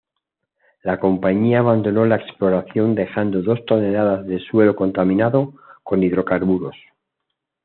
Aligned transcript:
La 0.81 0.99
compañía 0.99 1.59
abandonó 1.59 2.07
la 2.07 2.15
exploración 2.15 2.95
dejando 2.95 3.43
dos 3.43 3.63
toneladas 3.67 4.25
de 4.25 4.39
suelo 4.39 4.75
contaminado 4.75 5.53
con 5.83 6.01
hidrocarburos. 6.01 6.75